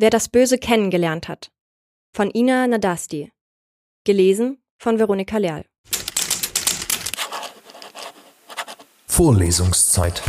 [0.00, 1.50] Wer das Böse kennengelernt hat.
[2.14, 3.32] Von Ina Nadasti.
[4.04, 5.64] Gelesen von Veronika Leal.
[9.08, 10.22] Vorlesungszeit.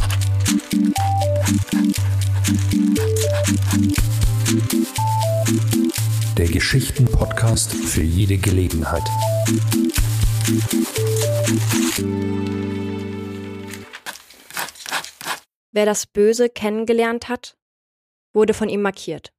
[6.35, 9.03] Der Geschichten-Podcast für jede Gelegenheit.
[15.71, 17.55] Wer das Böse kennengelernt hat,
[18.33, 19.31] wurde von ihm markiert.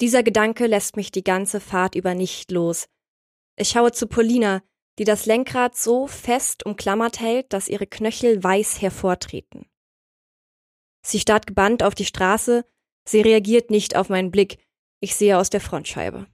[0.00, 2.88] Dieser Gedanke lässt mich die ganze Fahrt über nicht los.
[3.56, 4.62] Ich schaue zu Polina,
[4.98, 9.66] die das Lenkrad so fest umklammert hält, dass ihre Knöchel weiß hervortreten.
[11.02, 12.64] Sie starrt gebannt auf die Straße,
[13.06, 14.58] sie reagiert nicht auf meinen Blick,
[15.00, 16.26] ich sehe aus der Frontscheibe.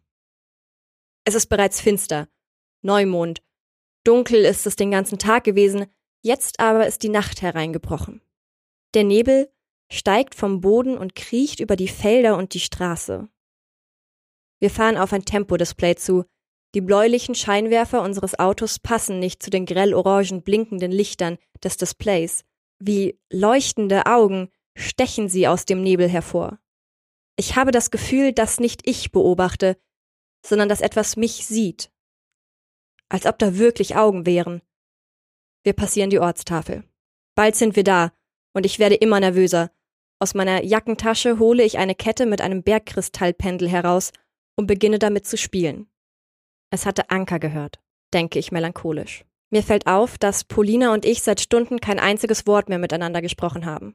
[1.25, 2.29] Es ist bereits finster,
[2.83, 3.43] Neumond.
[4.05, 5.87] Dunkel ist es den ganzen Tag gewesen,
[6.23, 8.23] jetzt aber ist die Nacht hereingebrochen.
[8.95, 9.53] Der Nebel
[9.91, 13.29] steigt vom Boden und kriecht über die Felder und die Straße.
[14.63, 16.25] Wir fahren auf ein Tempodisplay zu.
[16.77, 22.45] Die bläulichen Scheinwerfer unseres Autos passen nicht zu den grell-orangen blinkenden Lichtern des Displays.
[22.79, 26.61] Wie leuchtende Augen stechen sie aus dem Nebel hervor.
[27.37, 29.77] Ich habe das Gefühl, dass nicht ich beobachte,
[30.47, 31.91] sondern dass etwas mich sieht.
[33.09, 34.63] Als ob da wirklich Augen wären.
[35.65, 36.85] Wir passieren die Ortstafel.
[37.35, 38.13] Bald sind wir da,
[38.55, 39.73] und ich werde immer nervöser.
[40.21, 44.13] Aus meiner Jackentasche hole ich eine Kette mit einem Bergkristallpendel heraus
[44.57, 45.89] und beginne damit zu spielen.
[46.71, 47.81] Es hatte Anker gehört,
[48.13, 49.25] denke ich melancholisch.
[49.51, 53.67] Mir fällt auf, dass Polina und ich seit Stunden kein einziges Wort mehr miteinander gesprochen
[53.67, 53.95] haben.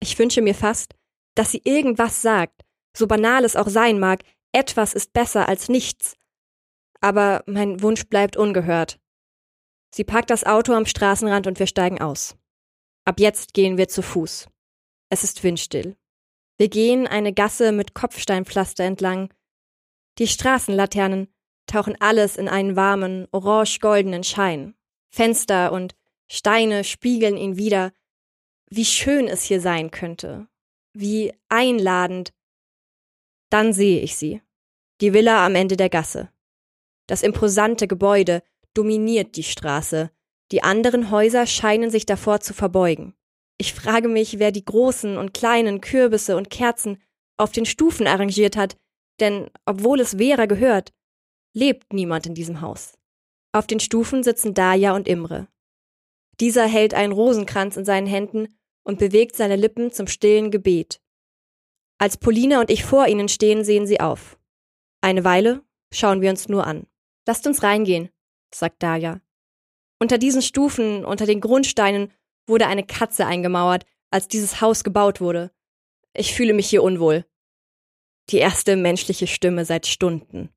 [0.00, 0.94] Ich wünsche mir fast,
[1.36, 2.62] dass sie irgendwas sagt,
[2.96, 6.16] so banal es auch sein mag, etwas ist besser als nichts.
[7.00, 8.98] Aber mein Wunsch bleibt ungehört.
[9.94, 12.36] Sie parkt das Auto am Straßenrand und wir steigen aus.
[13.04, 14.48] Ab jetzt gehen wir zu Fuß.
[15.10, 15.96] Es ist windstill.
[16.58, 19.32] Wir gehen eine Gasse mit Kopfsteinpflaster entlang,
[20.18, 21.28] die Straßenlaternen
[21.66, 24.74] tauchen alles in einen warmen, orange-goldenen Schein.
[25.08, 25.94] Fenster und
[26.28, 27.92] Steine spiegeln ihn wieder.
[28.68, 30.48] Wie schön es hier sein könnte.
[30.92, 32.32] Wie einladend.
[33.50, 34.40] Dann sehe ich sie.
[35.00, 36.30] Die Villa am Ende der Gasse.
[37.06, 38.42] Das imposante Gebäude
[38.74, 40.10] dominiert die Straße.
[40.52, 43.14] Die anderen Häuser scheinen sich davor zu verbeugen.
[43.58, 47.02] Ich frage mich, wer die großen und kleinen Kürbisse und Kerzen
[47.36, 48.76] auf den Stufen arrangiert hat,
[49.20, 50.92] denn obwohl es Vera gehört,
[51.54, 52.94] lebt niemand in diesem Haus.
[53.52, 55.48] Auf den Stufen sitzen Daya und Imre.
[56.40, 58.48] Dieser hält einen Rosenkranz in seinen Händen
[58.84, 61.00] und bewegt seine Lippen zum stillen Gebet.
[61.98, 64.38] Als Polina und ich vor ihnen stehen, sehen sie auf.
[65.00, 65.62] Eine Weile
[65.92, 66.86] schauen wir uns nur an.
[67.26, 68.10] Lasst uns reingehen,
[68.54, 69.20] sagt Daya.
[69.98, 72.12] Unter diesen Stufen, unter den Grundsteinen,
[72.46, 75.50] wurde eine Katze eingemauert, als dieses Haus gebaut wurde.
[76.12, 77.24] Ich fühle mich hier unwohl.
[78.30, 80.50] Die erste menschliche Stimme seit Stunden.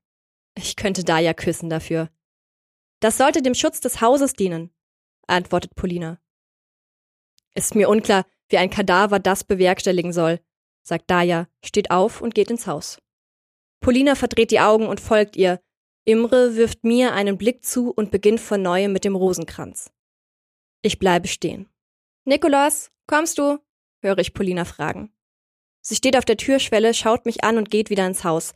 [0.56, 2.10] Ich könnte Daya küssen dafür.
[3.00, 4.74] Das sollte dem Schutz des Hauses dienen,
[5.28, 6.20] antwortet Polina.
[7.54, 10.40] Ist mir unklar, wie ein Kadaver das bewerkstelligen soll,
[10.82, 12.98] sagt Daya, steht auf und geht ins Haus.
[13.80, 15.60] Polina verdreht die Augen und folgt ihr.
[16.04, 19.92] Imre wirft mir einen Blick zu und beginnt von neuem mit dem Rosenkranz.
[20.82, 21.68] Ich bleibe stehen.
[22.24, 23.58] Nikolaus, kommst du?
[24.02, 25.12] höre ich Polina fragen.
[25.82, 28.52] Sie steht auf der Türschwelle, schaut mich an und geht wieder ins Haus.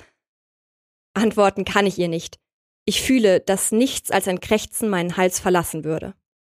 [1.15, 2.39] Antworten kann ich ihr nicht.
[2.85, 6.15] Ich fühle, dass nichts als ein Krächzen meinen Hals verlassen würde.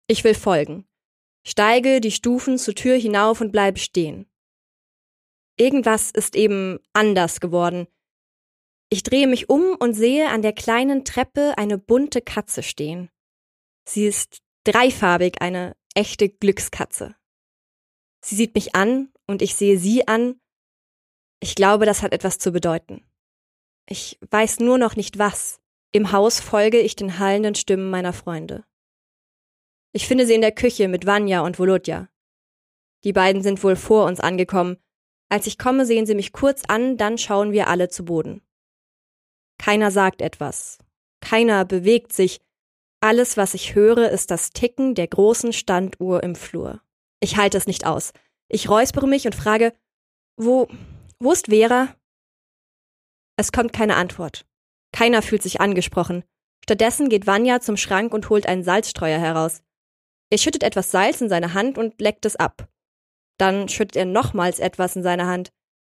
[0.09, 0.87] Ich will folgen.
[1.47, 4.27] Steige die Stufen zur Tür hinauf und bleibe stehen.
[5.57, 7.87] Irgendwas ist eben anders geworden.
[8.89, 13.11] Ich drehe mich um und sehe an der kleinen Treppe eine bunte Katze stehen.
[13.89, 17.15] Sie ist dreifarbig, eine echte Glückskatze.
[18.21, 20.41] Sie sieht mich an und ich sehe sie an
[21.41, 23.05] ich glaube, das hat etwas zu bedeuten.
[23.89, 25.61] Ich weiß nur noch nicht was.
[25.93, 28.65] Im Haus folge ich den hallenden Stimmen meiner Freunde.
[29.93, 32.09] Ich finde sie in der Küche mit Vanya und Volodya.
[33.05, 34.77] Die beiden sind wohl vor uns angekommen.
[35.29, 38.43] Als ich komme, sehen sie mich kurz an, dann schauen wir alle zu Boden.
[39.59, 40.79] Keiner sagt etwas.
[41.21, 42.41] Keiner bewegt sich.
[43.01, 46.81] Alles, was ich höre, ist das Ticken der großen Standuhr im Flur.
[47.21, 48.13] Ich halte es nicht aus.
[48.49, 49.73] Ich räuspere mich und frage,
[50.37, 50.69] wo,
[51.19, 51.97] wo ist Vera?
[53.37, 54.47] Es kommt keine Antwort.
[54.93, 56.25] Keiner fühlt sich angesprochen.
[56.63, 59.63] Stattdessen geht Vanya zum Schrank und holt einen Salzstreuer heraus.
[60.31, 62.69] Er schüttet etwas Salz in seine Hand und leckt es ab.
[63.39, 65.53] Dann schüttet er nochmals etwas in seine Hand.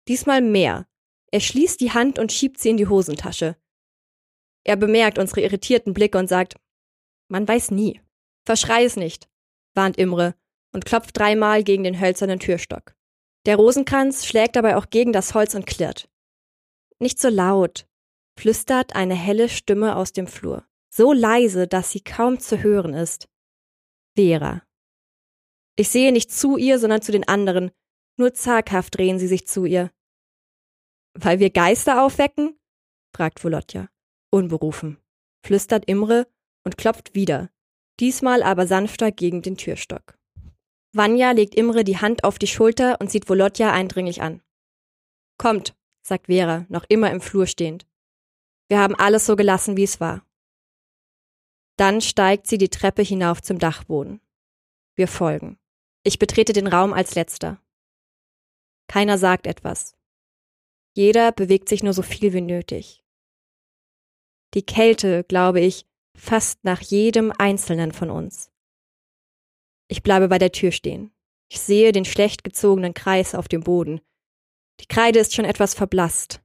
[0.08, 0.88] Diesmal mehr.
[1.32, 3.56] Er schließt die Hand und schiebt sie in die Hosentasche.
[4.66, 6.56] Er bemerkt unsere irritierten Blicke und sagt,
[7.30, 8.02] man weiß nie.
[8.46, 9.30] Verschrei es nicht,
[9.76, 10.36] warnt Imre
[10.74, 12.96] und klopft dreimal gegen den hölzernen Türstock.
[13.46, 16.10] Der Rosenkranz schlägt dabei auch gegen das Holz und klirrt.
[17.00, 17.88] Nicht so laut,
[18.38, 20.66] flüstert eine helle Stimme aus dem Flur.
[20.92, 23.30] So leise, dass sie kaum zu hören ist.
[24.16, 24.64] Vera.
[25.78, 27.72] Ich sehe nicht zu ihr, sondern zu den anderen.
[28.18, 29.92] Nur zaghaft drehen sie sich zu ihr.
[31.14, 32.60] Weil wir Geister aufwecken?
[33.16, 33.88] fragt Volodja.
[34.30, 34.98] Unberufen.
[35.46, 36.28] Flüstert Imre
[36.66, 37.50] und klopft wieder.
[38.00, 40.19] Diesmal aber sanfter gegen den Türstock.
[40.92, 44.42] Vanya legt Imre die Hand auf die Schulter und sieht Volodja eindringlich an.
[45.38, 47.86] Kommt, sagt Vera, noch immer im Flur stehend.
[48.68, 50.26] Wir haben alles so gelassen, wie es war.
[51.78, 54.20] Dann steigt sie die Treppe hinauf zum Dachboden.
[54.96, 55.58] Wir folgen.
[56.04, 57.62] Ich betrete den Raum als letzter.
[58.88, 59.96] Keiner sagt etwas.
[60.94, 63.04] Jeder bewegt sich nur so viel wie nötig.
[64.56, 65.86] Die Kälte, glaube ich,
[66.18, 68.49] fasst nach jedem einzelnen von uns.
[69.90, 71.12] Ich bleibe bei der Tür stehen.
[71.52, 74.02] Ich sehe den schlecht gezogenen Kreis auf dem Boden.
[74.80, 76.42] Die Kreide ist schon etwas verblasst.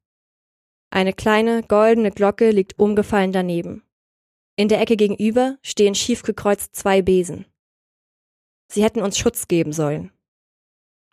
[0.90, 3.82] Eine kleine goldene Glocke liegt umgefallen daneben.
[4.56, 7.46] In der Ecke gegenüber stehen schief gekreuzt zwei Besen.
[8.72, 10.10] Sie hätten uns Schutz geben sollen.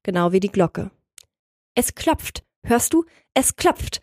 [0.03, 0.91] Genau wie die Glocke.
[1.75, 2.45] Es klopft.
[2.63, 3.05] Hörst du?
[3.33, 4.01] Es klopft.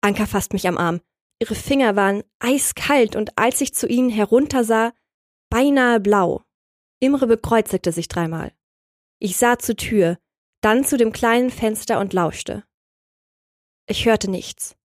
[0.00, 1.00] Anka fasst mich am Arm.
[1.40, 4.92] Ihre Finger waren eiskalt und als ich zu ihnen heruntersah,
[5.50, 6.44] beinahe blau.
[7.00, 8.52] Imre bekreuzigte sich dreimal.
[9.18, 10.18] Ich sah zur Tür,
[10.60, 12.64] dann zu dem kleinen Fenster und lauschte.
[13.86, 14.76] Ich hörte nichts.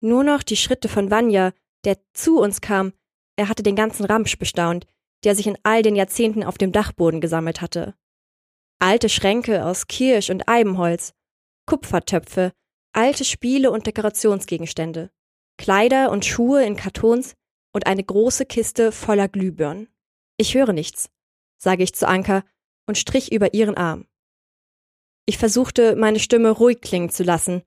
[0.00, 1.52] Nur noch die Schritte von Vanya,
[1.84, 2.92] der zu uns kam.
[3.36, 4.86] Er hatte den ganzen Ramsch bestaunt,
[5.24, 7.94] der sich in all den Jahrzehnten auf dem Dachboden gesammelt hatte.
[8.78, 11.12] Alte Schränke aus Kirsch und Eibenholz,
[11.66, 12.52] Kupfertöpfe,
[12.92, 15.10] alte Spiele und Dekorationsgegenstände,
[15.58, 17.34] Kleider und Schuhe in Kartons
[17.72, 19.88] und eine große Kiste voller Glühbirnen.
[20.40, 21.10] Ich höre nichts,
[21.58, 22.44] sage ich zu Anka
[22.86, 24.06] und strich über ihren Arm.
[25.26, 27.62] Ich versuchte, meine Stimme ruhig klingen zu lassen.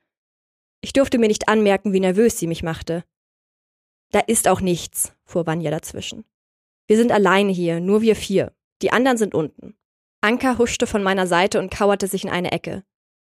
[0.81, 3.03] Ich durfte mir nicht anmerken, wie nervös sie mich machte.
[4.09, 6.25] Da ist auch nichts, fuhr Vanya dazwischen.
[6.87, 8.55] Wir sind alleine hier, nur wir vier.
[8.81, 9.77] Die anderen sind unten.
[10.21, 12.83] Anka huschte von meiner Seite und kauerte sich in eine Ecke.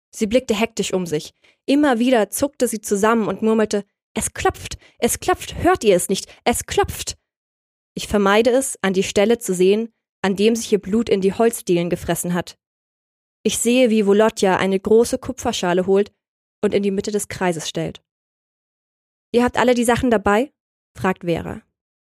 [0.09, 1.35] Sie blickte hektisch um sich.
[1.67, 6.33] Immer wieder zuckte sie zusammen und murmelte, es klopft, es klopft, hört ihr es nicht,
[6.45, 7.15] es klopft.
[7.95, 11.33] Ich vermeide es, an die Stelle zu sehen, an dem sich ihr Blut in die
[11.33, 12.57] Holzdielen gefressen hat.
[13.43, 16.13] Ich sehe, wie Volodja eine große Kupferschale holt
[16.61, 18.03] und in die Mitte des Kreises stellt.
[19.31, 20.51] Ihr habt alle die Sachen dabei?
[20.97, 21.61] fragt Vera.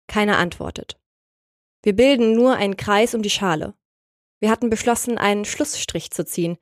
[0.06, 1.00] Keiner antwortet.
[1.82, 3.74] Wir bilden nur einen Kreis um die Schale.
[4.40, 6.58] Wir hatten beschlossen, einen Schlussstrich zu ziehen.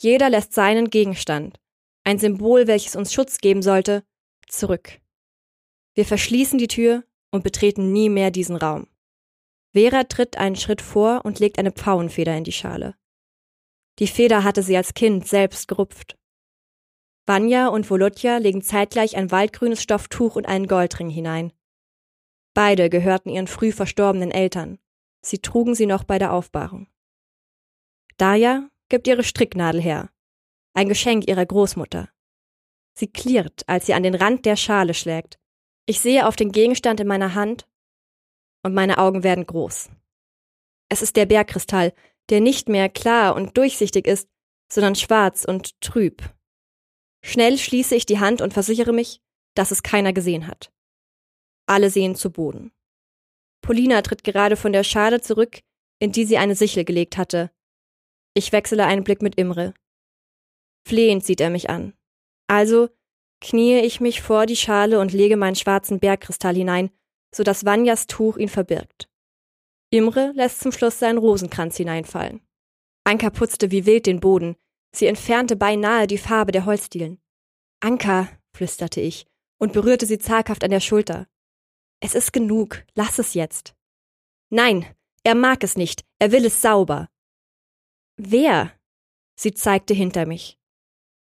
[0.00, 1.60] Jeder lässt seinen Gegenstand,
[2.04, 4.04] ein Symbol, welches uns Schutz geben sollte,
[4.48, 5.00] zurück.
[5.94, 8.86] Wir verschließen die Tür und betreten nie mehr diesen Raum.
[9.72, 12.94] Vera tritt einen Schritt vor und legt eine Pfauenfeder in die Schale.
[13.98, 16.18] Die Feder hatte sie als Kind selbst gerupft.
[17.26, 21.52] Vanya und Volodja legen zeitgleich ein waldgrünes Stofftuch und einen Goldring hinein.
[22.54, 24.78] Beide gehörten ihren früh verstorbenen Eltern.
[25.24, 26.88] Sie trugen sie noch bei der Aufbahrung.
[28.18, 30.10] Daya gibt ihre Stricknadel her.
[30.74, 32.08] Ein Geschenk ihrer Großmutter.
[32.94, 35.38] Sie klirrt, als sie an den Rand der Schale schlägt.
[35.86, 37.66] Ich sehe auf den Gegenstand in meiner Hand
[38.62, 39.90] und meine Augen werden groß.
[40.88, 41.92] Es ist der Bergkristall,
[42.28, 44.28] der nicht mehr klar und durchsichtig ist,
[44.70, 46.22] sondern schwarz und trüb.
[47.24, 49.20] Schnell schließe ich die Hand und versichere mich,
[49.54, 50.72] dass es keiner gesehen hat.
[51.66, 52.72] Alle sehen zu Boden.
[53.62, 55.60] Polina tritt gerade von der Schale zurück,
[56.00, 57.50] in die sie eine Sichel gelegt hatte.
[58.34, 59.74] Ich wechsle einen Blick mit Imre.
[60.86, 61.94] Flehend sieht er mich an.
[62.48, 62.88] Also
[63.42, 66.90] kniee ich mich vor die Schale und lege meinen schwarzen Bergkristall hinein,
[67.34, 69.08] so dass Vanyas Tuch ihn verbirgt.
[69.90, 72.40] Imre lässt zum Schluss seinen Rosenkranz hineinfallen.
[73.04, 74.56] Anka putzte wie wild den Boden.
[74.94, 77.20] Sie entfernte beinahe die Farbe der Holzdielen.
[77.80, 79.26] Anka, flüsterte ich
[79.58, 81.26] und berührte sie zaghaft an der Schulter.
[82.00, 83.74] Es ist genug, lass es jetzt.
[84.50, 84.86] Nein,
[85.24, 87.08] er mag es nicht, er will es sauber.
[88.16, 88.72] Wer?
[89.34, 90.58] Sie zeigte hinter mich.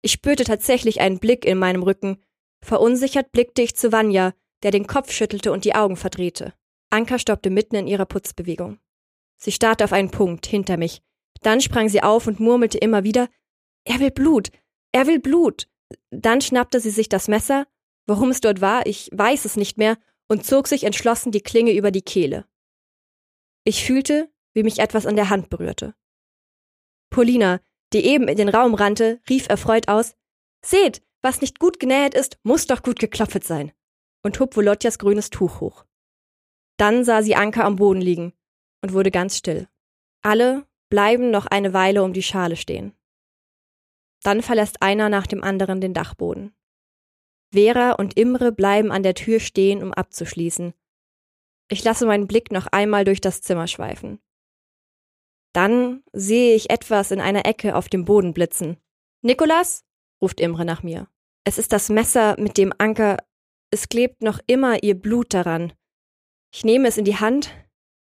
[0.04, 2.22] Ich spürte tatsächlich einen Blick in meinem Rücken.
[2.62, 6.54] Verunsichert blickte ich zu Vanya, der den Kopf schüttelte und die Augen verdrehte.
[6.90, 8.80] Anka stoppte mitten in ihrer Putzbewegung.
[9.38, 11.02] Sie starrte auf einen Punkt hinter mich.
[11.42, 13.30] Dann sprang sie auf und murmelte immer wieder
[13.86, 14.52] Er will Blut.
[14.92, 15.70] Er will Blut.
[16.12, 17.66] Dann schnappte sie sich das Messer,
[18.06, 21.72] warum es dort war, ich weiß es nicht mehr, und zog sich entschlossen die Klinge
[21.72, 22.46] über die Kehle.
[23.64, 25.96] Ich fühlte, wie mich etwas an der Hand berührte.
[27.10, 27.62] Polina,
[27.94, 30.16] die eben in den Raum rannte, rief erfreut aus
[30.66, 33.72] Seht, was nicht gut genäht ist, muss doch gut geklopft sein,
[34.24, 35.86] und hob Volodjas grünes Tuch hoch.
[36.78, 38.34] Dann sah sie Anker am Boden liegen
[38.82, 39.68] und wurde ganz still.
[40.22, 42.94] Alle bleiben noch eine Weile um die Schale stehen.
[44.24, 46.56] Dann verlässt einer nach dem anderen den Dachboden.
[47.52, 50.74] Vera und Imre bleiben an der Tür stehen, um abzuschließen.
[51.70, 54.20] Ich lasse meinen Blick noch einmal durch das Zimmer schweifen.
[55.54, 58.78] Dann sehe ich etwas in einer Ecke auf dem Boden blitzen.
[59.22, 59.86] Nikolas?
[60.22, 61.08] ruft Imre nach mir.
[61.44, 63.18] Es ist das Messer mit dem Anker.
[63.72, 65.74] Es klebt noch immer ihr Blut daran.
[66.54, 67.52] Ich nehme es in die Hand,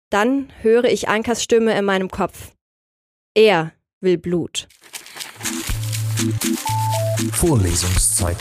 [0.10, 2.52] dann höre ich Ankers Stimme in meinem Kopf.
[3.34, 3.72] Er
[4.02, 4.68] will Blut.
[7.32, 8.38] Vorlesungszeit.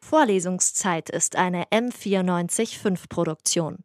[0.00, 3.84] Vorlesungszeit ist eine M945 Produktion.